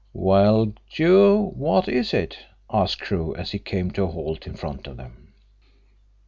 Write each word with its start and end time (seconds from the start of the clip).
"Well, 0.13 0.73
Joe, 0.89 1.51
what 1.55 1.87
is 1.87 2.11
it?" 2.11 2.39
asked 2.73 3.01
Crewe, 3.01 3.35
as 3.35 3.51
he 3.51 3.59
came 3.59 3.91
to 3.91 4.05
a 4.05 4.07
halt 4.07 4.47
in 4.47 4.55
front 4.55 4.87
of 4.87 4.97
them. 4.97 5.33